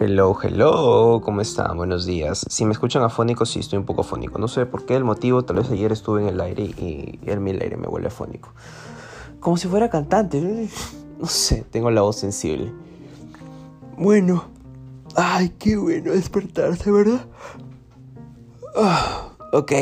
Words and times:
Hello, 0.00 0.36
hello, 0.42 1.20
¿cómo 1.24 1.40
están? 1.40 1.76
Buenos 1.76 2.04
días. 2.04 2.44
Si 2.50 2.64
me 2.64 2.72
escuchan 2.72 3.04
afónico, 3.04 3.46
sí, 3.46 3.60
estoy 3.60 3.78
un 3.78 3.84
poco 3.84 4.00
afónico. 4.00 4.40
No 4.40 4.48
sé 4.48 4.66
por 4.66 4.84
qué 4.84 4.96
el 4.96 5.04
motivo, 5.04 5.44
tal 5.44 5.56
vez 5.56 5.70
ayer 5.70 5.92
estuve 5.92 6.22
en 6.22 6.28
el 6.28 6.40
aire 6.40 6.64
y 6.64 7.20
en 7.24 7.46
el 7.46 7.62
aire 7.62 7.76
me 7.76 7.86
huele 7.86 8.08
afónico. 8.08 8.48
Como 9.38 9.56
si 9.56 9.68
fuera 9.68 9.88
cantante. 9.90 10.68
No 11.20 11.26
sé, 11.28 11.64
tengo 11.70 11.92
la 11.92 12.02
voz 12.02 12.16
sensible. 12.16 12.72
Bueno. 13.96 14.46
Ay, 15.14 15.50
qué 15.60 15.76
bueno 15.76 16.10
despertarse, 16.10 16.90
¿verdad? 16.90 17.24
Ah, 18.76 19.28
ok, 19.52 19.72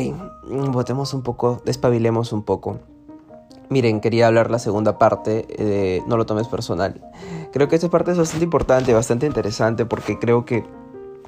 votemos 0.72 1.14
un 1.14 1.22
poco, 1.22 1.62
despabilemos 1.64 2.34
un 2.34 2.42
poco. 2.42 2.80
Miren, 3.72 4.02
quería 4.02 4.26
hablar 4.26 4.50
la 4.50 4.58
segunda 4.58 4.98
parte, 4.98 5.46
eh, 5.48 6.02
no 6.06 6.18
lo 6.18 6.26
tomes 6.26 6.46
personal. 6.46 7.00
Creo 7.54 7.68
que 7.68 7.76
esta 7.76 7.88
parte 7.88 8.10
es 8.10 8.18
bastante 8.18 8.44
importante, 8.44 8.92
bastante 8.92 9.24
interesante, 9.24 9.86
porque 9.86 10.18
creo 10.18 10.44
que 10.44 10.62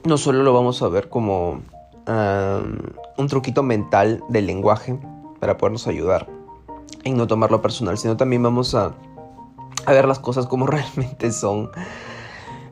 no 0.05 0.19
solo 0.19 0.43
lo 0.43 0.53
vamos 0.53 0.83
a 0.83 0.89
ver 0.89 1.09
como 1.09 1.63
un 2.07 3.29
truquito 3.29 3.63
mental 3.63 4.23
del 4.29 4.47
lenguaje 4.47 4.99
para 5.41 5.57
podernos 5.57 5.87
ayudar 5.87 6.29
en 7.05 7.17
no 7.17 7.27
tomarlo 7.27 7.63
personal, 7.63 7.97
sino 7.97 8.19
también 8.19 8.43
vamos 8.43 8.75
a, 8.75 8.95
a 9.87 9.93
ver 9.93 10.07
las 10.07 10.19
cosas 10.19 10.47
como 10.47 10.67
realmente 10.67 11.33
son. 11.33 11.71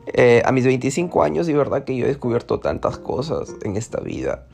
Eh, 0.05 0.43
a 0.45 0.51
mis 0.51 0.65
25 0.65 1.23
años, 1.23 1.49
y 1.49 1.53
verdad 1.53 1.83
que 1.83 1.95
yo 1.95 2.05
he 2.05 2.09
descubierto 2.09 2.59
tantas 2.59 2.99
cosas 2.99 3.55
en 3.63 3.75
esta 3.75 4.01
vida 4.01 4.45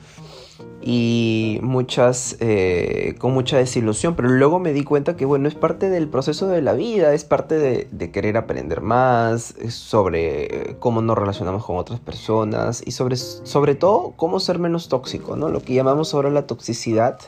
y 0.81 1.59
muchas 1.61 2.37
eh, 2.39 3.15
con 3.19 3.33
mucha 3.33 3.57
desilusión 3.57 4.15
pero 4.15 4.29
luego 4.29 4.59
me 4.59 4.71
di 4.71 4.83
cuenta 4.83 5.17
que 5.17 5.25
bueno 5.25 5.47
es 5.47 5.55
parte 5.55 5.89
del 5.89 6.07
proceso 6.07 6.47
de 6.47 6.61
la 6.61 6.73
vida 6.73 7.13
es 7.13 7.25
parte 7.25 7.57
de, 7.57 8.11
querer 8.11 8.37
aprender 8.37 8.81
más 8.81 9.55
sobre 9.69 10.77
cómo 10.79 11.01
nos 11.01 11.17
relacionamos 11.17 11.65
con 11.65 11.77
otras 11.77 11.99
personas 11.99 12.81
y 12.85 12.91
sobre, 12.91 13.17
sobre 13.17 13.75
todo 13.75 14.13
cómo 14.15 14.39
ser 14.39 14.57
menos 14.59 14.87
tóxico 14.87 15.35
no 15.35 15.49
lo 15.49 15.61
que 15.61 15.73
llamamos 15.73 16.13
ahora 16.13 16.29
la 16.29 16.47
toxicidad 16.47 17.19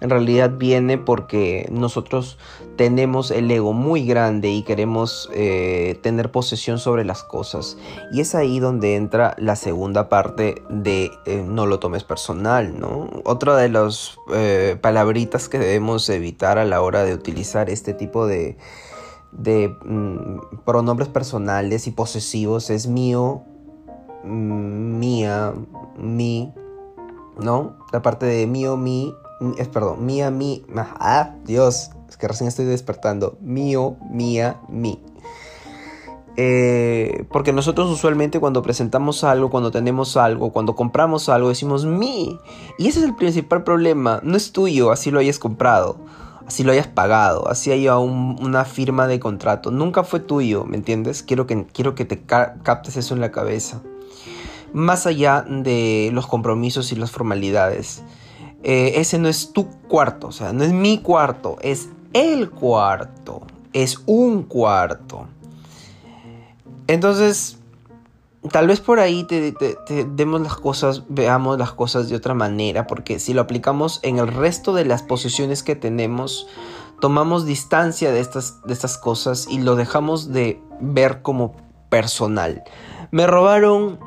en 0.00 0.10
realidad 0.10 0.52
viene 0.58 0.98
porque 0.98 1.68
nosotros 1.70 2.38
tenemos 2.76 3.30
el 3.30 3.50
ego 3.50 3.72
muy 3.72 4.04
grande 4.04 4.50
y 4.50 4.62
queremos 4.62 5.30
eh, 5.32 5.98
tener 6.02 6.30
posesión 6.30 6.78
sobre 6.78 7.04
las 7.04 7.22
cosas. 7.22 7.78
Y 8.12 8.20
es 8.20 8.34
ahí 8.34 8.60
donde 8.60 8.96
entra 8.96 9.34
la 9.38 9.56
segunda 9.56 10.08
parte 10.08 10.62
de 10.68 11.10
eh, 11.24 11.44
no 11.46 11.66
lo 11.66 11.78
tomes 11.78 12.04
personal, 12.04 12.78
¿no? 12.78 12.95
Otra 13.24 13.56
de 13.56 13.68
las 13.68 14.16
eh, 14.32 14.76
palabritas 14.80 15.48
que 15.48 15.58
debemos 15.58 16.08
evitar 16.08 16.58
a 16.58 16.64
la 16.64 16.80
hora 16.82 17.04
de 17.04 17.14
utilizar 17.14 17.70
este 17.70 17.94
tipo 17.94 18.26
de, 18.26 18.56
de 19.32 19.68
mm, 19.84 20.64
pronombres 20.64 21.08
personales 21.08 21.86
y 21.86 21.90
posesivos 21.90 22.70
es 22.70 22.86
mío, 22.86 23.42
mm, 24.24 24.98
mía, 24.98 25.54
mi, 25.96 26.52
¿no? 27.38 27.76
La 27.92 28.02
parte 28.02 28.26
de 28.26 28.46
mío, 28.46 28.76
mi 28.76 29.14
es, 29.58 29.68
perdón, 29.68 30.06
mía, 30.06 30.30
mi, 30.30 30.64
ah, 30.76 31.34
Dios, 31.44 31.90
es 32.08 32.16
que 32.16 32.28
recién 32.28 32.48
estoy 32.48 32.64
despertando, 32.64 33.36
mío, 33.40 33.96
mía, 34.10 34.60
mi. 34.68 35.02
Eh, 36.38 37.24
porque 37.30 37.52
nosotros 37.52 37.90
usualmente 37.90 38.40
cuando 38.40 38.62
presentamos 38.62 39.24
algo, 39.24 39.48
cuando 39.48 39.70
tenemos 39.70 40.16
algo, 40.16 40.52
cuando 40.52 40.74
compramos 40.74 41.28
algo, 41.28 41.48
decimos 41.48 41.86
mi. 41.86 42.38
Y 42.78 42.88
ese 42.88 43.00
es 43.00 43.06
el 43.06 43.14
principal 43.14 43.64
problema. 43.64 44.20
No 44.22 44.36
es 44.36 44.52
tuyo, 44.52 44.90
así 44.90 45.10
lo 45.10 45.18
hayas 45.18 45.38
comprado, 45.38 45.96
así 46.46 46.62
lo 46.62 46.72
hayas 46.72 46.88
pagado, 46.88 47.48
así 47.48 47.72
haya 47.72 47.96
una 47.98 48.64
firma 48.64 49.06
de 49.06 49.18
contrato. 49.18 49.70
Nunca 49.70 50.04
fue 50.04 50.20
tuyo, 50.20 50.64
¿me 50.64 50.76
entiendes? 50.76 51.22
Quiero 51.22 51.46
que, 51.46 51.66
quiero 51.72 51.94
que 51.94 52.04
te 52.04 52.20
captes 52.20 52.96
eso 52.96 53.14
en 53.14 53.20
la 53.20 53.32
cabeza. 53.32 53.80
Más 54.74 55.06
allá 55.06 55.42
de 55.48 56.10
los 56.12 56.26
compromisos 56.26 56.92
y 56.92 56.96
las 56.96 57.10
formalidades. 57.10 58.02
Eh, 58.62 59.00
ese 59.00 59.18
no 59.18 59.28
es 59.28 59.52
tu 59.52 59.68
cuarto, 59.88 60.28
o 60.28 60.32
sea, 60.32 60.52
no 60.52 60.64
es 60.64 60.72
mi 60.72 60.98
cuarto, 60.98 61.56
es 61.60 61.88
el 62.12 62.50
cuarto, 62.50 63.42
es 63.72 64.02
un 64.06 64.42
cuarto. 64.42 65.28
Entonces, 66.88 67.58
tal 68.50 68.68
vez 68.68 68.80
por 68.80 69.00
ahí 69.00 69.24
te, 69.24 69.54
demos 70.14 70.40
las 70.40 70.56
cosas, 70.56 71.04
veamos 71.08 71.58
las 71.58 71.72
cosas 71.72 72.08
de 72.08 72.16
otra 72.16 72.34
manera, 72.34 72.86
porque 72.86 73.18
si 73.18 73.34
lo 73.34 73.42
aplicamos 73.42 74.00
en 74.02 74.18
el 74.18 74.28
resto 74.28 74.72
de 74.72 74.84
las 74.84 75.02
posesiones 75.02 75.62
que 75.62 75.76
tenemos, 75.76 76.46
tomamos 77.00 77.44
distancia 77.44 78.12
de 78.12 78.20
estas, 78.20 78.62
de 78.64 78.72
estas 78.72 78.98
cosas 78.98 79.46
y 79.50 79.60
lo 79.60 79.76
dejamos 79.76 80.32
de 80.32 80.60
ver 80.80 81.22
como 81.22 81.54
personal. 81.88 82.62
Me 83.10 83.26
robaron 83.26 83.98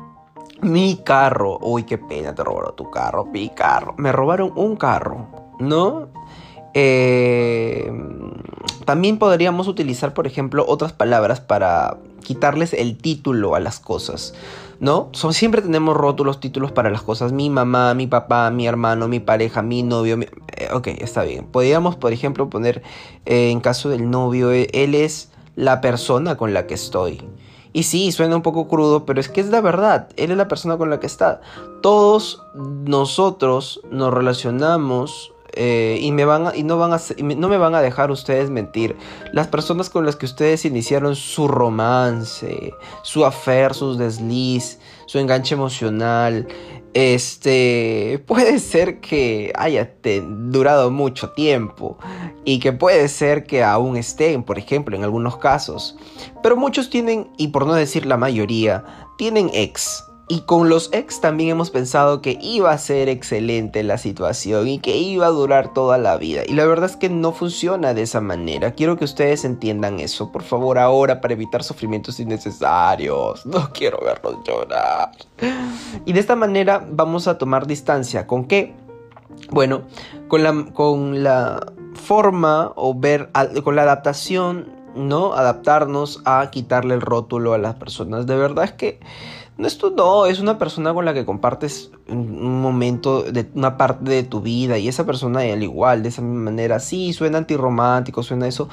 mi 0.62 0.96
carro. 1.04 1.58
Uy, 1.60 1.84
qué 1.84 1.98
pena, 1.98 2.34
te 2.34 2.44
robaron 2.44 2.76
tu 2.76 2.90
carro, 2.90 3.24
mi 3.24 3.48
carro. 3.50 3.94
Me 3.96 4.12
robaron 4.12 4.52
un 4.56 4.76
carro, 4.76 5.28
¿no? 5.58 6.08
Eh, 6.74 7.90
también 8.84 9.18
podríamos 9.18 9.68
utilizar, 9.68 10.14
por 10.14 10.26
ejemplo, 10.26 10.64
otras 10.66 10.92
palabras 10.92 11.40
para 11.40 11.96
quitarles 12.22 12.72
el 12.72 12.96
título 12.96 13.54
a 13.54 13.60
las 13.60 13.80
cosas, 13.80 14.34
¿no? 14.78 15.10
siempre 15.12 15.62
tenemos 15.62 15.96
rótulos, 15.96 16.40
títulos 16.40 16.72
para 16.72 16.90
las 16.90 17.02
cosas. 17.02 17.32
Mi 17.32 17.50
mamá, 17.50 17.94
mi 17.94 18.06
papá, 18.06 18.50
mi 18.50 18.66
hermano, 18.66 19.08
mi 19.08 19.20
pareja, 19.20 19.62
mi 19.62 19.82
novio. 19.82 20.18
Eh, 20.20 20.68
ok, 20.72 20.88
está 20.98 21.22
bien. 21.22 21.46
Podríamos, 21.46 21.96
por 21.96 22.12
ejemplo, 22.12 22.48
poner, 22.48 22.82
eh, 23.26 23.50
en 23.50 23.60
caso 23.60 23.88
del 23.88 24.10
novio, 24.10 24.50
él 24.50 24.94
es 24.94 25.30
la 25.56 25.80
persona 25.80 26.36
con 26.36 26.54
la 26.54 26.66
que 26.66 26.74
estoy. 26.74 27.22
Y 27.72 27.84
sí, 27.84 28.10
suena 28.10 28.36
un 28.36 28.42
poco 28.42 28.66
crudo, 28.66 29.04
pero 29.06 29.20
es 29.20 29.28
que 29.28 29.40
es 29.40 29.48
la 29.48 29.60
verdad. 29.60 30.08
Él 30.16 30.32
es 30.32 30.36
la 30.36 30.48
persona 30.48 30.76
con 30.76 30.90
la 30.90 30.98
que 30.98 31.06
está. 31.06 31.40
Todos 31.82 32.42
nosotros 32.54 33.80
nos 33.90 34.12
relacionamos 34.12 35.32
eh, 35.54 35.98
y, 36.00 36.12
me 36.12 36.24
van 36.24 36.52
y, 36.54 36.62
no, 36.62 36.78
van 36.78 36.92
a, 36.92 37.00
no 37.18 37.48
me 37.48 37.56
van 37.56 37.74
a 37.74 37.80
dejar 37.80 38.10
ustedes 38.10 38.50
mentir. 38.50 38.96
Las 39.32 39.48
personas 39.48 39.90
con 39.90 40.06
las 40.06 40.16
que 40.16 40.26
ustedes 40.26 40.64
iniciaron 40.64 41.16
su 41.16 41.48
romance, 41.48 42.74
su 43.02 43.24
affair, 43.24 43.74
sus 43.74 43.98
desliz, 43.98 44.78
su 45.06 45.18
enganche 45.18 45.54
emocional, 45.54 46.46
este 46.92 48.22
puede 48.26 48.58
ser 48.58 49.00
que 49.00 49.52
haya 49.56 49.94
durado 50.02 50.90
mucho 50.90 51.30
tiempo 51.30 51.98
y 52.44 52.58
que 52.58 52.72
puede 52.72 53.08
ser 53.08 53.44
que 53.44 53.62
aún 53.62 53.96
estén, 53.96 54.42
por 54.42 54.58
ejemplo, 54.58 54.96
en 54.96 55.04
algunos 55.04 55.36
casos. 55.36 55.96
Pero 56.42 56.56
muchos 56.56 56.90
tienen, 56.90 57.30
y 57.36 57.48
por 57.48 57.66
no 57.66 57.74
decir 57.74 58.06
la 58.06 58.16
mayoría, 58.16 58.84
tienen 59.18 59.50
ex. 59.52 60.04
Y 60.30 60.42
con 60.42 60.68
los 60.68 60.90
ex 60.92 61.20
también 61.20 61.50
hemos 61.50 61.72
pensado 61.72 62.22
que 62.22 62.38
iba 62.40 62.70
a 62.70 62.78
ser 62.78 63.08
excelente 63.08 63.82
la 63.82 63.98
situación 63.98 64.68
y 64.68 64.78
que 64.78 64.96
iba 64.96 65.26
a 65.26 65.30
durar 65.30 65.74
toda 65.74 65.98
la 65.98 66.16
vida. 66.18 66.42
Y 66.46 66.52
la 66.52 66.64
verdad 66.66 66.88
es 66.88 66.96
que 66.96 67.08
no 67.08 67.32
funciona 67.32 67.94
de 67.94 68.02
esa 68.02 68.20
manera. 68.20 68.70
Quiero 68.70 68.96
que 68.96 69.04
ustedes 69.04 69.44
entiendan 69.44 69.98
eso, 69.98 70.30
por 70.30 70.44
favor, 70.44 70.78
ahora 70.78 71.20
para 71.20 71.34
evitar 71.34 71.64
sufrimientos 71.64 72.20
innecesarios. 72.20 73.44
No 73.50 73.72
quiero 73.72 73.98
verlos 74.04 74.36
llorar. 74.46 75.10
Y 76.04 76.12
de 76.12 76.20
esta 76.20 76.36
manera 76.36 76.86
vamos 76.88 77.26
a 77.26 77.36
tomar 77.36 77.66
distancia. 77.66 78.28
¿Con 78.28 78.44
qué? 78.44 78.72
Bueno, 79.50 79.82
con 80.28 80.44
la, 80.44 80.66
con 80.72 81.24
la 81.24 81.72
forma 81.94 82.72
o 82.76 82.94
ver, 82.94 83.30
con 83.64 83.74
la 83.74 83.82
adaptación, 83.82 84.72
¿no? 84.94 85.32
Adaptarnos 85.32 86.22
a 86.24 86.48
quitarle 86.52 86.94
el 86.94 87.00
rótulo 87.00 87.52
a 87.52 87.58
las 87.58 87.74
personas. 87.74 88.26
De 88.26 88.36
verdad 88.36 88.66
es 88.66 88.72
que 88.72 89.00
no 89.60 89.66
es 89.66 89.78
no, 89.94 90.24
es 90.24 90.40
una 90.40 90.58
persona 90.58 90.94
con 90.94 91.04
la 91.04 91.12
que 91.12 91.26
compartes 91.26 91.90
un 92.08 92.62
momento, 92.62 93.22
de 93.24 93.46
una 93.54 93.76
parte 93.76 94.10
de 94.10 94.22
tu 94.22 94.40
vida 94.40 94.78
y 94.78 94.88
esa 94.88 95.04
persona 95.04 95.40
al 95.40 95.62
igual, 95.62 96.02
de 96.02 96.08
esa 96.08 96.22
manera, 96.22 96.80
sí, 96.80 97.12
suena 97.12 97.38
antirromántico, 97.38 98.22
suena 98.22 98.48
eso, 98.48 98.70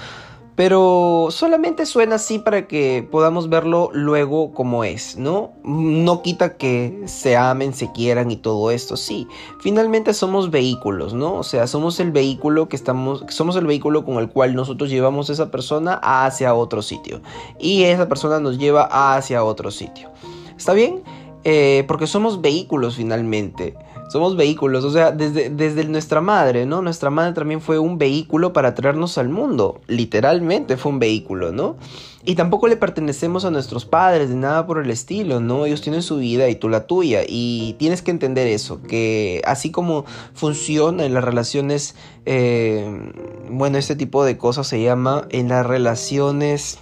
pero 0.55 1.27
solamente 1.29 1.85
suena 1.85 2.15
así 2.15 2.39
para 2.39 2.67
que 2.67 3.05
podamos 3.11 3.49
verlo 3.49 3.89
luego 3.91 4.53
como 4.53 4.85
es, 4.85 5.17
¿no? 5.17 5.51
No 5.65 6.21
quita 6.21 6.55
que 6.55 7.03
se 7.05 7.35
amen, 7.35 7.73
se 7.73 7.91
quieran 7.91 8.31
y 8.31 8.37
todo 8.37 8.71
esto, 8.71 8.95
sí. 8.95 9.27
Finalmente 9.59 10.13
somos 10.13 10.49
vehículos, 10.49 11.13
¿no? 11.13 11.35
O 11.35 11.43
sea, 11.43 11.67
somos 11.67 11.99
el 11.99 12.11
vehículo 12.11 12.69
que 12.69 12.77
estamos, 12.77 13.25
somos 13.27 13.57
el 13.57 13.67
vehículo 13.67 14.05
con 14.05 14.19
el 14.19 14.29
cual 14.29 14.55
nosotros 14.55 14.89
llevamos 14.89 15.29
a 15.29 15.33
esa 15.33 15.51
persona 15.51 15.99
hacia 16.01 16.55
otro 16.55 16.81
sitio 16.81 17.21
y 17.59 17.83
esa 17.83 18.07
persona 18.07 18.39
nos 18.39 18.57
lleva 18.57 19.15
hacia 19.15 19.43
otro 19.43 19.69
sitio. 19.69 20.09
¿Está 20.57 20.73
bien? 20.73 21.03
Eh, 21.43 21.85
porque 21.87 22.07
somos 22.07 22.41
vehículos 22.41 22.95
finalmente. 22.95 23.75
Somos 24.09 24.37
vehículos, 24.37 24.85
o 24.85 24.91
sea, 24.91 25.11
desde, 25.11 25.49
desde 25.49 25.83
nuestra 25.83 26.21
madre, 26.21 26.65
¿no? 26.65 26.81
Nuestra 26.81 27.09
madre 27.09 27.33
también 27.33 27.59
fue 27.59 27.77
un 27.77 27.97
vehículo 27.97 28.53
para 28.53 28.73
traernos 28.73 29.17
al 29.17 29.27
mundo. 29.27 29.81
Literalmente 29.87 30.77
fue 30.77 30.93
un 30.93 30.99
vehículo, 30.99 31.51
¿no? 31.51 31.75
Y 32.23 32.35
tampoco 32.35 32.67
le 32.67 32.77
pertenecemos 32.77 33.43
a 33.45 33.51
nuestros 33.51 33.85
padres, 33.85 34.29
de 34.29 34.35
nada 34.35 34.65
por 34.65 34.79
el 34.79 34.89
estilo, 34.91 35.39
¿no? 35.41 35.65
Ellos 35.65 35.81
tienen 35.81 36.01
su 36.01 36.17
vida 36.17 36.49
y 36.49 36.55
tú 36.55 36.69
la 36.69 36.87
tuya. 36.87 37.21
Y 37.27 37.75
tienes 37.79 38.01
que 38.01 38.11
entender 38.11 38.47
eso, 38.47 38.81
que 38.81 39.41
así 39.45 39.71
como 39.71 40.05
funciona 40.33 41.05
en 41.05 41.13
las 41.13 41.23
relaciones, 41.23 41.95
eh, 42.25 43.11
bueno, 43.49 43.77
este 43.77 43.95
tipo 43.95 44.23
de 44.23 44.37
cosas 44.37 44.67
se 44.67 44.81
llama 44.81 45.27
en 45.29 45.49
las 45.49 45.65
relaciones... 45.65 46.79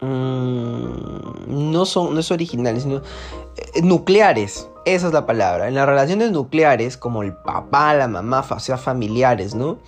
Mm, 0.00 1.72
no 1.72 1.86
son, 1.86 2.14
no 2.14 2.20
es 2.20 2.30
originales, 2.30 2.82
sino 2.82 2.96
eh, 2.96 3.82
nucleares. 3.82 4.68
Esa 4.84 5.08
es 5.08 5.12
la 5.12 5.26
palabra. 5.26 5.68
En 5.68 5.74
las 5.74 5.86
relaciones 5.86 6.30
nucleares, 6.30 6.96
como 6.96 7.22
el 7.22 7.32
papá, 7.34 7.94
la 7.94 8.06
mamá, 8.06 8.44
o 8.48 8.60
sea, 8.60 8.76
familiares, 8.76 9.54
¿no? 9.54 9.78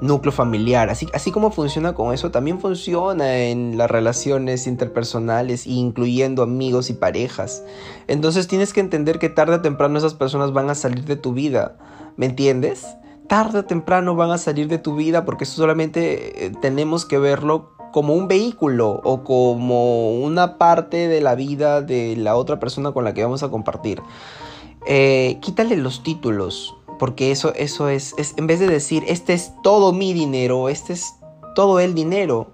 Núcleo 0.00 0.32
familiar. 0.32 0.90
Así, 0.90 1.08
así 1.12 1.32
como 1.32 1.50
funciona 1.50 1.94
con 1.94 2.12
eso, 2.12 2.30
también 2.30 2.60
funciona 2.60 3.36
en 3.38 3.76
las 3.78 3.90
relaciones 3.90 4.66
interpersonales, 4.66 5.66
incluyendo 5.66 6.42
amigos 6.42 6.90
y 6.90 6.92
parejas. 6.92 7.64
Entonces 8.06 8.46
tienes 8.46 8.72
que 8.72 8.80
entender 8.80 9.18
que 9.18 9.28
tarde 9.28 9.56
o 9.56 9.62
temprano 9.62 9.98
esas 9.98 10.14
personas 10.14 10.52
van 10.52 10.70
a 10.70 10.74
salir 10.74 11.04
de 11.04 11.16
tu 11.16 11.32
vida. 11.32 11.76
¿Me 12.16 12.26
entiendes? 12.26 12.86
Tarde 13.28 13.60
o 13.60 13.64
temprano 13.64 14.14
van 14.14 14.30
a 14.30 14.38
salir 14.38 14.68
de 14.68 14.78
tu 14.78 14.94
vida 14.94 15.24
porque 15.24 15.44
eso 15.44 15.54
solamente 15.54 16.46
eh, 16.46 16.52
tenemos 16.60 17.06
que 17.06 17.18
verlo 17.18 17.73
como 17.94 18.14
un 18.14 18.26
vehículo 18.26 19.00
o 19.04 19.22
como 19.22 20.14
una 20.14 20.58
parte 20.58 21.06
de 21.06 21.20
la 21.20 21.36
vida 21.36 21.80
de 21.80 22.16
la 22.16 22.34
otra 22.34 22.58
persona 22.58 22.90
con 22.90 23.04
la 23.04 23.14
que 23.14 23.22
vamos 23.22 23.44
a 23.44 23.50
compartir. 23.50 24.02
Eh, 24.84 25.38
quítale 25.40 25.76
los 25.76 26.02
títulos, 26.02 26.74
porque 26.98 27.30
eso, 27.30 27.54
eso 27.54 27.88
es, 27.88 28.12
es, 28.18 28.34
en 28.36 28.48
vez 28.48 28.58
de 28.58 28.66
decir, 28.66 29.04
este 29.06 29.32
es 29.32 29.52
todo 29.62 29.92
mi 29.92 30.12
dinero, 30.12 30.68
este 30.68 30.92
es 30.94 31.14
todo 31.54 31.78
el 31.78 31.94
dinero, 31.94 32.48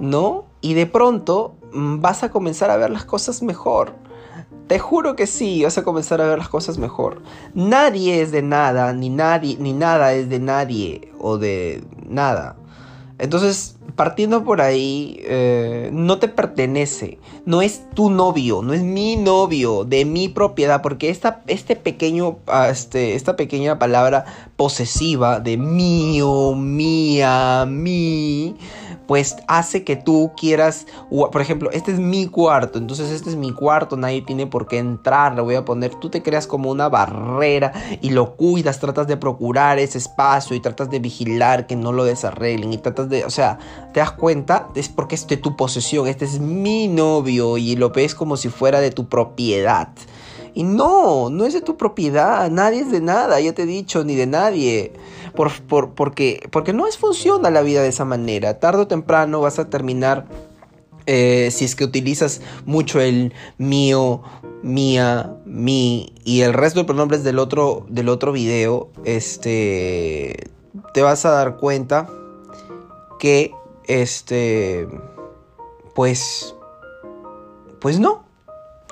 ¿no? 0.00 0.46
Y 0.60 0.74
de 0.74 0.86
pronto 0.86 1.54
mm, 1.72 2.00
vas 2.00 2.24
a 2.24 2.32
comenzar 2.32 2.72
a 2.72 2.76
ver 2.76 2.90
las 2.90 3.04
cosas 3.04 3.40
mejor. 3.40 3.94
Te 4.66 4.80
juro 4.80 5.14
que 5.14 5.28
sí, 5.28 5.62
vas 5.62 5.78
a 5.78 5.84
comenzar 5.84 6.20
a 6.20 6.26
ver 6.26 6.38
las 6.38 6.48
cosas 6.48 6.78
mejor. 6.78 7.22
Nadie 7.54 8.20
es 8.20 8.32
de 8.32 8.42
nada, 8.42 8.92
ni 8.94 9.10
nadie, 9.10 9.56
ni 9.60 9.74
nada 9.74 10.12
es 10.12 10.28
de 10.28 10.40
nadie 10.40 11.12
o 11.20 11.38
de 11.38 11.84
nada. 12.04 12.56
Entonces, 13.22 13.76
partiendo 13.94 14.42
por 14.42 14.60
ahí, 14.60 15.20
eh, 15.22 15.90
no 15.92 16.18
te 16.18 16.26
pertenece, 16.26 17.18
no 17.46 17.62
es 17.62 17.88
tu 17.94 18.10
novio, 18.10 18.62
no 18.62 18.74
es 18.74 18.82
mi 18.82 19.14
novio, 19.14 19.84
de 19.84 20.04
mi 20.04 20.28
propiedad, 20.28 20.82
porque 20.82 21.08
esta, 21.08 21.40
este 21.46 21.76
pequeño, 21.76 22.38
ah, 22.48 22.68
este, 22.68 23.14
esta 23.14 23.36
pequeña 23.36 23.78
palabra 23.78 24.24
posesiva 24.56 25.38
de 25.38 25.56
mío, 25.56 26.56
mía, 26.56 27.64
mí, 27.64 28.56
pues 29.06 29.36
hace 29.48 29.84
que 29.84 29.96
tú 29.96 30.32
quieras, 30.36 30.86
por 31.10 31.40
ejemplo, 31.40 31.70
este 31.70 31.92
es 31.92 31.98
mi 31.98 32.26
cuarto, 32.26 32.78
entonces 32.78 33.10
este 33.10 33.30
es 33.30 33.36
mi 33.36 33.52
cuarto, 33.52 33.96
nadie 33.96 34.22
tiene 34.22 34.46
por 34.46 34.66
qué 34.66 34.78
entrar, 34.78 35.34
le 35.34 35.42
voy 35.42 35.54
a 35.54 35.64
poner, 35.64 35.94
tú 35.96 36.10
te 36.10 36.22
creas 36.22 36.46
como 36.46 36.70
una 36.70 36.88
barrera 36.88 37.72
y 38.00 38.10
lo 38.10 38.36
cuidas, 38.36 38.80
tratas 38.80 39.06
de 39.06 39.16
procurar 39.16 39.78
ese 39.78 39.98
espacio 39.98 40.56
y 40.56 40.60
tratas 40.60 40.90
de 40.90 40.98
vigilar 40.98 41.66
que 41.66 41.76
no 41.76 41.92
lo 41.92 42.04
desarreglen 42.04 42.72
y 42.72 42.78
tratas 42.78 43.08
de, 43.08 43.24
o 43.24 43.30
sea, 43.30 43.58
te 43.92 44.00
das 44.00 44.12
cuenta, 44.12 44.68
es 44.74 44.88
porque 44.88 45.14
es 45.14 45.26
de 45.26 45.36
tu 45.36 45.56
posesión, 45.56 46.06
este 46.06 46.24
es 46.24 46.40
mi 46.40 46.88
novio 46.88 47.58
y 47.58 47.76
lo 47.76 47.90
ves 47.90 48.14
como 48.14 48.36
si 48.36 48.48
fuera 48.48 48.80
de 48.80 48.90
tu 48.90 49.08
propiedad. 49.08 49.88
Y 50.54 50.64
no, 50.64 51.30
no 51.30 51.44
es 51.46 51.54
de 51.54 51.62
tu 51.62 51.76
propiedad, 51.76 52.50
nadie 52.50 52.80
es 52.80 52.90
de 52.90 53.00
nada, 53.00 53.40
ya 53.40 53.54
te 53.54 53.62
he 53.62 53.66
dicho, 53.66 54.04
ni 54.04 54.14
de 54.14 54.26
nadie. 54.26 54.92
Por, 55.34 55.50
porque, 55.94 56.46
porque 56.50 56.72
no 56.72 56.86
es 56.86 56.98
funciona 56.98 57.50
la 57.50 57.62
vida 57.62 57.82
de 57.82 57.88
esa 57.88 58.04
manera. 58.04 58.60
Tardo 58.60 58.82
o 58.82 58.86
temprano 58.86 59.40
vas 59.40 59.58
a 59.58 59.70
terminar, 59.70 60.26
eh, 61.06 61.48
si 61.50 61.64
es 61.64 61.74
que 61.74 61.84
utilizas 61.84 62.42
mucho 62.66 63.00
el 63.00 63.32
mío, 63.56 64.22
mía, 64.62 65.34
mi 65.44 66.12
y 66.24 66.42
el 66.42 66.52
resto 66.52 66.80
de 66.80 66.86
pronombres 66.86 67.24
del 67.24 67.38
otro, 67.38 67.86
del 67.88 68.08
otro 68.08 68.32
video, 68.32 68.90
este, 69.04 70.50
te 70.94 71.02
vas 71.02 71.24
a 71.24 71.30
dar 71.30 71.56
cuenta 71.56 72.08
que, 73.18 73.52
este, 73.86 74.86
pues, 75.94 76.54
pues 77.80 77.98
no, 77.98 78.24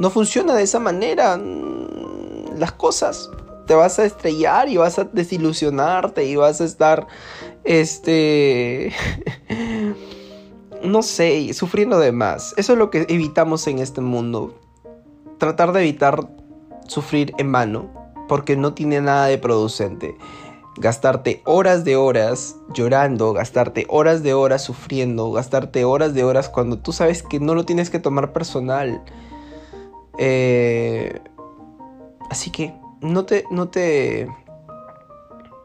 no 0.01 0.09
funciona 0.09 0.55
de 0.55 0.63
esa 0.63 0.81
manera 0.81 1.37
mm, 1.37 2.59
las 2.59 2.73
cosas. 2.73 3.31
Te 3.67 3.75
vas 3.75 3.99
a 3.99 4.05
estrellar 4.07 4.69
y 4.69 4.79
vas 4.79 4.99
a 4.99 5.05
desilusionarte 5.05 6.25
y 6.25 6.37
vas 6.37 6.61
a 6.63 6.65
estar, 6.65 7.07
este, 7.65 8.93
no 10.83 11.03
sé, 11.03 11.53
sufriendo 11.53 11.99
de 11.99 12.13
más. 12.13 12.55
Eso 12.57 12.73
es 12.73 12.79
lo 12.79 12.91
que 12.91 13.07
evitamos 13.11 13.67
en 13.67 13.79
este 13.79 14.01
mundo. 14.01 14.59
Tratar 15.39 15.73
de 15.73 15.81
evitar 15.81 16.27
sufrir 16.89 17.35
en 17.37 17.53
vano, 17.53 17.91
porque 18.27 18.57
no 18.57 18.73
tiene 18.73 19.03
nada 19.03 19.27
de 19.27 19.37
producente. 19.37 20.17
Gastarte 20.79 21.43
horas 21.45 21.85
de 21.85 21.97
horas 21.97 22.57
llorando, 22.73 23.35
gastarte 23.35 23.85
horas 23.91 24.23
de 24.23 24.33
horas 24.33 24.65
sufriendo, 24.65 25.31
gastarte 25.31 25.85
horas 25.85 26.15
de 26.15 26.25
horas 26.25 26.49
cuando 26.49 26.79
tú 26.79 26.93
sabes 26.93 27.23
que 27.23 27.39
no 27.39 27.55
lo 27.55 27.67
tienes 27.67 27.91
que 27.91 27.99
tomar 27.99 28.33
personal 28.33 29.05
eh, 30.19 31.21
así 32.31 32.51
que 32.51 32.75
no 33.01 33.25
te, 33.25 33.45
no 33.51 33.69
te, 33.69 34.29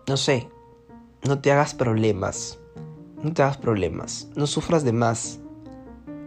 no 0.07 0.17
sé, 0.17 0.49
no 1.23 1.39
te 1.39 1.51
hagas 1.51 1.73
problemas. 1.73 2.59
No 3.23 3.33
te 3.33 3.41
hagas 3.41 3.57
problemas. 3.57 4.27
No 4.35 4.45
sufras 4.45 4.83
de 4.83 4.93
más. 4.93 5.39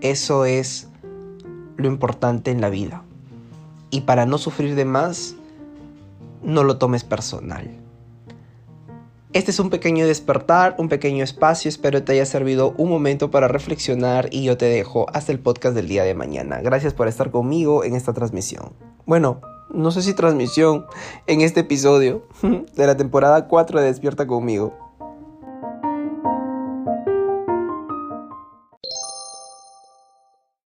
Eso 0.01 0.45
es 0.45 0.89
lo 1.77 1.87
importante 1.87 2.51
en 2.51 2.61
la 2.61 2.71
vida. 2.71 3.03
Y 3.91 4.03
para 4.03 4.27
no 4.27 4.37
sufrir 4.39 4.75
de 4.75 4.85
más, 4.85 5.37
no 6.43 6.65
lo 6.65 6.79
tomes 6.79 7.05
personal. 7.05 7.71
Este 9.35 9.51
es 9.51 9.61
un 9.61 9.69
pequeño 9.69 10.07
despertar, 10.07 10.75
un 10.79 10.89
pequeño 10.89 11.23
espacio, 11.23 11.69
espero 11.69 12.03
te 12.03 12.13
haya 12.13 12.25
servido 12.25 12.73
un 12.79 12.89
momento 12.89 13.31
para 13.31 13.47
reflexionar 13.47 14.31
y 14.33 14.45
yo 14.45 14.57
te 14.57 14.65
dejo 14.65 15.05
hasta 15.13 15.33
el 15.33 15.39
podcast 15.39 15.75
del 15.75 15.87
día 15.87 16.03
de 16.05 16.15
mañana. 16.15 16.63
Gracias 16.63 16.95
por 16.95 17.09
estar 17.09 17.31
conmigo 17.31 17.85
en 17.85 17.95
esta 17.95 18.15
transmisión. 18.15 18.73
Bueno, 19.05 19.43
no 19.69 19.91
sé 19.91 20.01
si 20.01 20.15
transmisión 20.15 20.87
en 21.27 21.43
este 21.43 21.61
episodio 21.61 22.27
de 22.43 22.87
la 22.87 22.97
temporada 22.97 23.49
4 23.49 23.81
de 23.81 23.87
Despierta 23.87 24.27
conmigo. 24.27 24.88